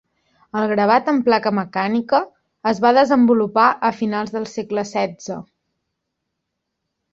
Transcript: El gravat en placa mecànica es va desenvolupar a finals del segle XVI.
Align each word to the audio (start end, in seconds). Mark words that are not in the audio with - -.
El 0.59 0.63
gravat 0.69 1.11
en 1.11 1.19
placa 1.27 1.51
mecànica 1.57 2.21
es 2.71 2.81
va 2.87 2.93
desenvolupar 2.99 3.67
a 3.91 3.93
finals 4.01 4.35
del 4.39 4.51
segle 4.55 4.87
XVI. 4.95 5.41